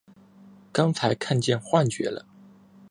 [0.71, 2.25] 刚才看见幻觉了！